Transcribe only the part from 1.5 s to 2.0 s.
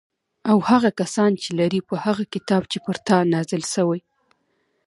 لري په